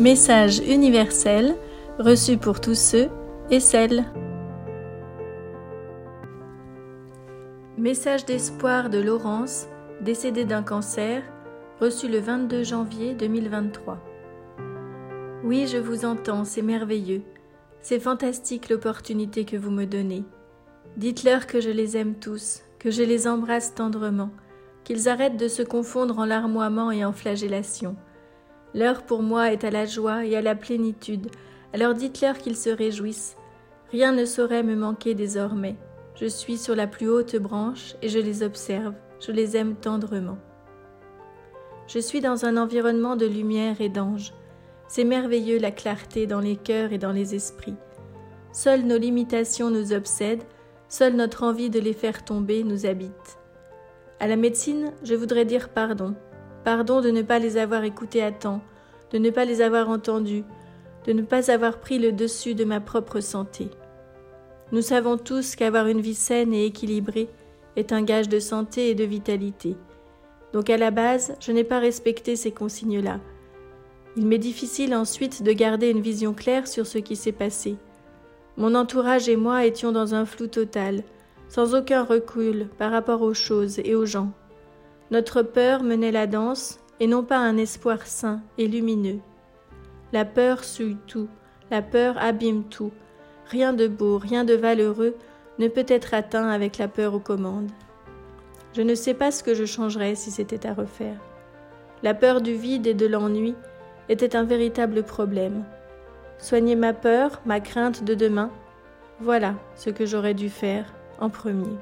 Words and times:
Message 0.00 0.58
universel 0.58 1.54
reçu 2.00 2.36
pour 2.36 2.60
tous 2.60 2.76
ceux 2.76 3.10
et 3.48 3.60
celles. 3.60 4.04
Message 7.78 8.24
d'espoir 8.24 8.90
de 8.90 8.98
Laurence, 8.98 9.68
décédée 10.00 10.44
d'un 10.44 10.64
cancer, 10.64 11.22
reçu 11.80 12.08
le 12.08 12.18
22 12.18 12.64
janvier 12.64 13.14
2023. 13.14 14.00
Oui, 15.44 15.68
je 15.68 15.78
vous 15.78 16.04
entends, 16.04 16.44
c'est 16.44 16.62
merveilleux. 16.62 17.22
C'est 17.80 18.00
fantastique 18.00 18.70
l'opportunité 18.70 19.44
que 19.44 19.56
vous 19.56 19.70
me 19.70 19.84
donnez. 19.84 20.24
Dites-leur 20.96 21.46
que 21.46 21.60
je 21.60 21.70
les 21.70 21.96
aime 21.96 22.16
tous, 22.16 22.62
que 22.80 22.90
je 22.90 23.04
les 23.04 23.28
embrasse 23.28 23.76
tendrement, 23.76 24.30
qu'ils 24.82 25.08
arrêtent 25.08 25.36
de 25.36 25.46
se 25.46 25.62
confondre 25.62 26.18
en 26.18 26.24
larmoiement 26.24 26.90
et 26.90 27.04
en 27.04 27.12
flagellation 27.12 27.94
L'heure 28.74 29.04
pour 29.04 29.22
moi 29.22 29.52
est 29.52 29.62
à 29.62 29.70
la 29.70 29.86
joie 29.86 30.26
et 30.26 30.36
à 30.36 30.42
la 30.42 30.56
plénitude, 30.56 31.28
alors 31.72 31.94
dites-leur 31.94 32.38
qu'ils 32.38 32.56
se 32.56 32.70
réjouissent. 32.70 33.36
Rien 33.92 34.10
ne 34.10 34.24
saurait 34.24 34.64
me 34.64 34.74
manquer 34.74 35.14
désormais. 35.14 35.76
Je 36.16 36.26
suis 36.26 36.58
sur 36.58 36.74
la 36.74 36.88
plus 36.88 37.08
haute 37.08 37.36
branche 37.36 37.94
et 38.02 38.08
je 38.08 38.18
les 38.18 38.42
observe, 38.42 38.94
je 39.20 39.30
les 39.30 39.56
aime 39.56 39.76
tendrement. 39.76 40.38
Je 41.86 42.00
suis 42.00 42.20
dans 42.20 42.44
un 42.46 42.56
environnement 42.56 43.14
de 43.14 43.26
lumière 43.26 43.80
et 43.80 43.88
d'anges. 43.88 44.32
C'est 44.88 45.04
merveilleux 45.04 45.58
la 45.58 45.70
clarté 45.70 46.26
dans 46.26 46.40
les 46.40 46.56
cœurs 46.56 46.92
et 46.92 46.98
dans 46.98 47.12
les 47.12 47.34
esprits. 47.34 47.76
Seules 48.52 48.86
nos 48.86 48.98
limitations 48.98 49.70
nous 49.70 49.92
obsèdent, 49.92 50.44
seule 50.88 51.14
notre 51.14 51.42
envie 51.42 51.70
de 51.70 51.80
les 51.80 51.92
faire 51.92 52.24
tomber 52.24 52.64
nous 52.64 52.86
habite. 52.86 53.38
À 54.18 54.26
la 54.26 54.36
médecine, 54.36 54.92
je 55.02 55.14
voudrais 55.14 55.44
dire 55.44 55.68
pardon, 55.68 56.14
Pardon 56.64 57.00
de 57.00 57.10
ne 57.10 57.22
pas 57.22 57.38
les 57.38 57.58
avoir 57.58 57.84
écoutés 57.84 58.22
à 58.22 58.32
temps, 58.32 58.62
de 59.12 59.18
ne 59.18 59.30
pas 59.30 59.44
les 59.44 59.60
avoir 59.60 59.90
entendus, 59.90 60.44
de 61.06 61.12
ne 61.12 61.22
pas 61.22 61.50
avoir 61.50 61.78
pris 61.78 61.98
le 61.98 62.10
dessus 62.10 62.54
de 62.54 62.64
ma 62.64 62.80
propre 62.80 63.20
santé. 63.20 63.68
Nous 64.72 64.82
savons 64.82 65.18
tous 65.18 65.56
qu'avoir 65.56 65.86
une 65.86 66.00
vie 66.00 66.14
saine 66.14 66.54
et 66.54 66.64
équilibrée 66.64 67.28
est 67.76 67.92
un 67.92 68.02
gage 68.02 68.28
de 68.28 68.40
santé 68.40 68.88
et 68.88 68.94
de 68.94 69.04
vitalité. 69.04 69.76
Donc 70.52 70.70
à 70.70 70.76
la 70.76 70.90
base, 70.90 71.36
je 71.40 71.52
n'ai 71.52 71.64
pas 71.64 71.80
respecté 71.80 72.34
ces 72.34 72.50
consignes-là. 72.50 73.20
Il 74.16 74.26
m'est 74.26 74.38
difficile 74.38 74.94
ensuite 74.94 75.42
de 75.42 75.52
garder 75.52 75.90
une 75.90 76.00
vision 76.00 76.32
claire 76.32 76.66
sur 76.66 76.86
ce 76.86 76.98
qui 76.98 77.16
s'est 77.16 77.32
passé. 77.32 77.76
Mon 78.56 78.74
entourage 78.74 79.28
et 79.28 79.36
moi 79.36 79.66
étions 79.66 79.92
dans 79.92 80.14
un 80.14 80.24
flou 80.24 80.46
total, 80.46 81.02
sans 81.48 81.74
aucun 81.74 82.04
recul 82.04 82.68
par 82.78 82.92
rapport 82.92 83.22
aux 83.22 83.34
choses 83.34 83.80
et 83.80 83.94
aux 83.94 84.06
gens. 84.06 84.32
Notre 85.10 85.42
peur 85.42 85.82
menait 85.82 86.12
la 86.12 86.26
danse, 86.26 86.80
et 87.00 87.06
non 87.06 87.22
pas 87.24 87.38
un 87.38 87.56
espoir 87.56 88.06
sain 88.06 88.40
et 88.58 88.68
lumineux. 88.68 89.18
La 90.12 90.24
peur 90.24 90.64
suit 90.64 90.96
tout, 91.06 91.28
la 91.70 91.82
peur 91.82 92.16
abîme 92.18 92.64
tout. 92.64 92.92
Rien 93.46 93.72
de 93.72 93.88
beau, 93.88 94.18
rien 94.18 94.44
de 94.44 94.54
valeureux 94.54 95.14
ne 95.58 95.68
peut 95.68 95.86
être 95.88 96.14
atteint 96.14 96.48
avec 96.48 96.78
la 96.78 96.88
peur 96.88 97.14
aux 97.14 97.20
commandes. 97.20 97.70
Je 98.74 98.82
ne 98.82 98.94
sais 98.94 99.14
pas 99.14 99.30
ce 99.30 99.42
que 99.42 99.54
je 99.54 99.64
changerais 99.64 100.14
si 100.14 100.30
c'était 100.30 100.66
à 100.66 100.74
refaire. 100.74 101.18
La 102.02 102.14
peur 102.14 102.40
du 102.40 102.54
vide 102.54 102.86
et 102.86 102.94
de 102.94 103.06
l'ennui 103.06 103.54
était 104.08 104.36
un 104.36 104.44
véritable 104.44 105.02
problème. 105.02 105.64
Soigner 106.38 106.76
ma 106.76 106.92
peur, 106.92 107.40
ma 107.46 107.60
crainte 107.60 108.04
de 108.04 108.14
demain, 108.14 108.50
voilà 109.20 109.54
ce 109.76 109.90
que 109.90 110.06
j'aurais 110.06 110.34
dû 110.34 110.50
faire 110.50 110.92
en 111.20 111.30
premier. 111.30 111.76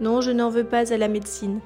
Non, 0.00 0.20
je 0.20 0.30
n'en 0.30 0.48
veux 0.48 0.64
pas 0.64 0.92
à 0.92 0.96
la 0.96 1.08
médecine. 1.08 1.60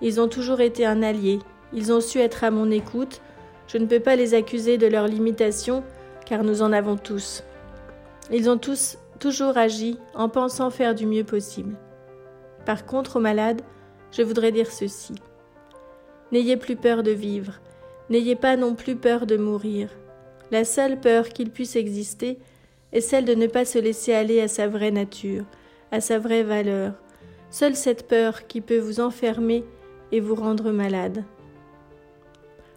Ils 0.00 0.20
ont 0.20 0.28
toujours 0.28 0.60
été 0.60 0.86
un 0.86 1.02
allié, 1.02 1.40
ils 1.72 1.92
ont 1.92 2.00
su 2.00 2.18
être 2.18 2.44
à 2.44 2.50
mon 2.50 2.70
écoute, 2.70 3.20
je 3.66 3.78
ne 3.78 3.86
peux 3.86 4.00
pas 4.00 4.16
les 4.16 4.34
accuser 4.34 4.78
de 4.78 4.86
leurs 4.86 5.08
limitations, 5.08 5.84
car 6.24 6.44
nous 6.44 6.62
en 6.62 6.72
avons 6.72 6.96
tous. 6.96 7.42
Ils 8.30 8.48
ont 8.48 8.58
tous 8.58 8.98
toujours 9.18 9.56
agi 9.56 9.98
en 10.14 10.28
pensant 10.28 10.70
faire 10.70 10.94
du 10.94 11.06
mieux 11.06 11.24
possible. 11.24 11.76
Par 12.64 12.86
contre, 12.86 13.16
aux 13.16 13.20
malades, 13.20 13.62
je 14.12 14.22
voudrais 14.22 14.52
dire 14.52 14.70
ceci. 14.70 15.14
N'ayez 16.32 16.56
plus 16.56 16.76
peur 16.76 17.02
de 17.02 17.10
vivre, 17.10 17.54
n'ayez 18.10 18.36
pas 18.36 18.56
non 18.56 18.74
plus 18.74 18.96
peur 18.96 19.26
de 19.26 19.36
mourir. 19.36 19.90
La 20.50 20.64
seule 20.64 20.98
peur 20.98 21.28
qu'il 21.28 21.50
puisse 21.50 21.76
exister 21.76 22.38
est 22.92 23.00
celle 23.00 23.24
de 23.24 23.34
ne 23.34 23.46
pas 23.46 23.64
se 23.64 23.78
laisser 23.78 24.14
aller 24.14 24.40
à 24.40 24.48
sa 24.48 24.66
vraie 24.66 24.90
nature, 24.90 25.44
à 25.90 26.00
sa 26.00 26.18
vraie 26.18 26.42
valeur. 26.42 26.92
Seule 27.50 27.76
cette 27.76 28.08
peur 28.08 28.46
qui 28.46 28.60
peut 28.60 28.78
vous 28.78 29.00
enfermer 29.00 29.64
et 30.12 30.20
vous 30.20 30.34
rendre 30.34 30.70
malade. 30.70 31.24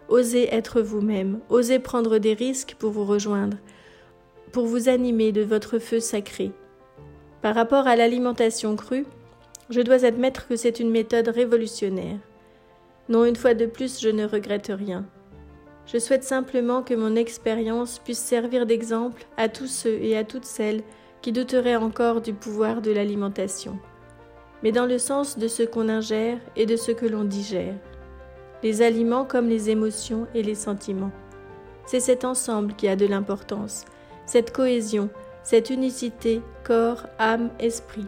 Osez 0.08 0.54
être 0.54 0.80
vous-même, 0.80 1.40
osez 1.48 1.78
prendre 1.78 2.18
des 2.18 2.34
risques 2.34 2.76
pour 2.78 2.90
vous 2.90 3.04
rejoindre, 3.04 3.56
pour 4.52 4.66
vous 4.66 4.88
animer 4.88 5.32
de 5.32 5.42
votre 5.42 5.78
feu 5.78 6.00
sacré. 6.00 6.52
Par 7.40 7.54
rapport 7.54 7.86
à 7.86 7.96
l'alimentation 7.96 8.76
crue, 8.76 9.06
je 9.70 9.80
dois 9.80 10.04
admettre 10.04 10.46
que 10.46 10.56
c'est 10.56 10.80
une 10.80 10.90
méthode 10.90 11.28
révolutionnaire. 11.28 12.18
Non, 13.08 13.24
une 13.24 13.36
fois 13.36 13.54
de 13.54 13.66
plus, 13.66 14.00
je 14.00 14.10
ne 14.10 14.26
regrette 14.26 14.70
rien. 14.74 15.06
Je 15.86 15.98
souhaite 15.98 16.24
simplement 16.24 16.82
que 16.82 16.94
mon 16.94 17.16
expérience 17.16 17.98
puisse 17.98 18.20
servir 18.20 18.66
d'exemple 18.66 19.24
à 19.36 19.48
tous 19.48 19.66
ceux 19.66 19.98
et 20.00 20.16
à 20.16 20.24
toutes 20.24 20.44
celles 20.44 20.82
qui 21.22 21.32
douteraient 21.32 21.76
encore 21.76 22.20
du 22.20 22.32
pouvoir 22.32 22.82
de 22.82 22.90
l'alimentation 22.90 23.78
mais 24.62 24.72
dans 24.72 24.86
le 24.86 24.98
sens 24.98 25.38
de 25.38 25.48
ce 25.48 25.62
qu'on 25.62 25.88
ingère 25.88 26.38
et 26.56 26.66
de 26.66 26.76
ce 26.76 26.92
que 26.92 27.06
l'on 27.06 27.24
digère. 27.24 27.74
Les 28.62 28.82
aliments 28.82 29.24
comme 29.24 29.48
les 29.48 29.70
émotions 29.70 30.26
et 30.34 30.42
les 30.42 30.54
sentiments. 30.54 31.10
C'est 31.86 32.00
cet 32.00 32.24
ensemble 32.24 32.74
qui 32.74 32.86
a 32.88 32.94
de 32.94 33.06
l'importance, 33.06 33.84
cette 34.24 34.52
cohésion, 34.52 35.10
cette 35.42 35.70
unicité 35.70 36.40
corps, 36.64 37.06
âme, 37.18 37.50
esprit. 37.58 38.06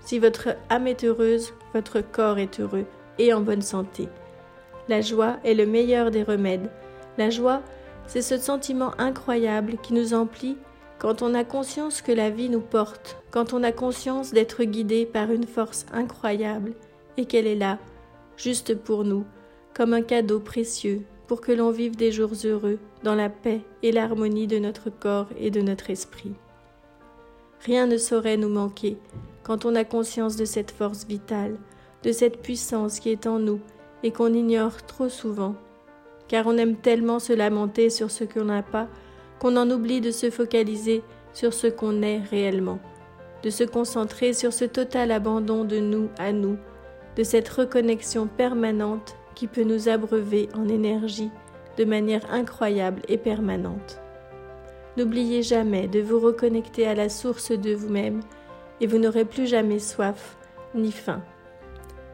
Si 0.00 0.18
votre 0.18 0.56
âme 0.70 0.86
est 0.86 1.04
heureuse, 1.04 1.52
votre 1.72 2.00
corps 2.00 2.38
est 2.38 2.60
heureux 2.60 2.84
et 3.18 3.32
en 3.32 3.40
bonne 3.40 3.62
santé. 3.62 4.08
La 4.88 5.00
joie 5.00 5.36
est 5.44 5.54
le 5.54 5.66
meilleur 5.66 6.10
des 6.10 6.22
remèdes. 6.22 6.70
La 7.18 7.30
joie, 7.30 7.62
c'est 8.06 8.22
ce 8.22 8.38
sentiment 8.38 8.92
incroyable 8.98 9.76
qui 9.82 9.94
nous 9.94 10.14
emplit 10.14 10.56
quand 10.98 11.22
on 11.22 11.34
a 11.34 11.44
conscience 11.44 12.00
que 12.00 12.12
la 12.12 12.30
vie 12.30 12.48
nous 12.48 12.60
porte, 12.60 13.18
quand 13.30 13.52
on 13.52 13.62
a 13.62 13.72
conscience 13.72 14.32
d'être 14.32 14.64
guidé 14.64 15.04
par 15.04 15.30
une 15.30 15.46
force 15.46 15.86
incroyable 15.92 16.72
et 17.16 17.26
qu'elle 17.26 17.46
est 17.46 17.54
là, 17.56 17.78
juste 18.36 18.74
pour 18.74 19.04
nous, 19.04 19.24
comme 19.74 19.92
un 19.92 20.02
cadeau 20.02 20.40
précieux 20.40 21.02
pour 21.26 21.40
que 21.40 21.52
l'on 21.52 21.70
vive 21.70 21.96
des 21.96 22.12
jours 22.12 22.32
heureux 22.44 22.78
dans 23.02 23.14
la 23.14 23.28
paix 23.28 23.60
et 23.82 23.92
l'harmonie 23.92 24.46
de 24.46 24.58
notre 24.58 24.90
corps 24.90 25.28
et 25.38 25.50
de 25.50 25.60
notre 25.60 25.90
esprit. 25.90 26.32
Rien 27.60 27.86
ne 27.86 27.98
saurait 27.98 28.36
nous 28.36 28.48
manquer 28.48 28.96
quand 29.42 29.64
on 29.64 29.74
a 29.74 29.84
conscience 29.84 30.36
de 30.36 30.44
cette 30.44 30.70
force 30.70 31.06
vitale, 31.06 31.56
de 32.02 32.12
cette 32.12 32.40
puissance 32.42 33.00
qui 33.00 33.10
est 33.10 33.26
en 33.26 33.38
nous 33.38 33.60
et 34.02 34.12
qu'on 34.12 34.32
ignore 34.32 34.84
trop 34.86 35.08
souvent, 35.08 35.56
car 36.28 36.46
on 36.46 36.56
aime 36.56 36.76
tellement 36.76 37.18
se 37.18 37.32
lamenter 37.32 37.90
sur 37.90 38.10
ce 38.10 38.24
qu'on 38.24 38.44
n'a 38.44 38.62
pas 38.62 38.88
qu'on 39.38 39.56
en 39.56 39.70
oublie 39.70 40.00
de 40.00 40.10
se 40.10 40.30
focaliser 40.30 41.02
sur 41.32 41.52
ce 41.52 41.66
qu'on 41.66 42.02
est 42.02 42.20
réellement, 42.30 42.78
de 43.42 43.50
se 43.50 43.64
concentrer 43.64 44.32
sur 44.32 44.52
ce 44.52 44.64
total 44.64 45.10
abandon 45.10 45.64
de 45.64 45.78
nous 45.78 46.08
à 46.18 46.32
nous, 46.32 46.56
de 47.16 47.22
cette 47.22 47.48
reconnexion 47.48 48.26
permanente 48.26 49.16
qui 49.34 49.46
peut 49.46 49.64
nous 49.64 49.88
abreuver 49.88 50.48
en 50.54 50.68
énergie 50.68 51.30
de 51.76 51.84
manière 51.84 52.32
incroyable 52.32 53.02
et 53.08 53.18
permanente. 53.18 54.00
N'oubliez 54.96 55.42
jamais 55.42 55.88
de 55.88 56.00
vous 56.00 56.18
reconnecter 56.18 56.86
à 56.86 56.94
la 56.94 57.10
source 57.10 57.52
de 57.52 57.74
vous-même 57.74 58.20
et 58.80 58.86
vous 58.86 58.98
n'aurez 58.98 59.26
plus 59.26 59.46
jamais 59.46 59.78
soif 59.78 60.36
ni 60.74 60.90
faim. 60.90 61.22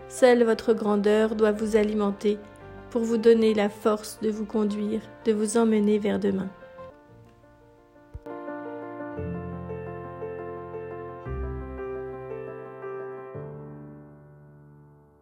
Seule 0.09 0.43
votre 0.43 0.75
grandeur 0.75 1.37
doit 1.37 1.53
vous 1.53 1.77
alimenter 1.77 2.39
pour 2.91 3.03
vous 3.03 3.17
donner 3.17 3.55
la 3.55 3.69
force 3.69 4.19
de 4.21 4.31
vous 4.31 4.45
conduire, 4.45 5.01
de 5.25 5.33
vous 5.33 5.57
emmener 5.57 5.99
vers 5.99 6.19
demain. 6.19 6.51
thank 9.17 9.35
you 9.35 9.52